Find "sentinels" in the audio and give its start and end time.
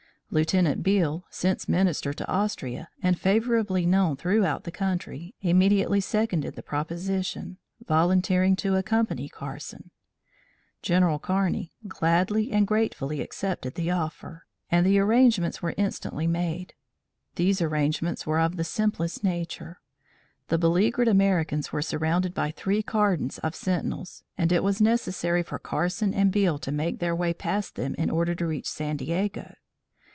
23.53-24.23